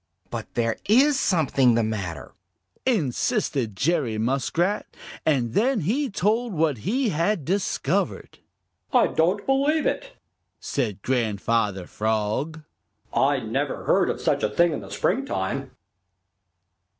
[0.31, 2.33] "But there is something the matter,"
[2.87, 4.87] insisted Jerry Muskrat,
[5.27, 8.39] and then he told what he had discovered.
[8.91, 10.13] "I don't believe it,"
[10.59, 12.61] said Grandfather Frog.
[13.13, 15.69] "I never heard of such a thing in the springtime."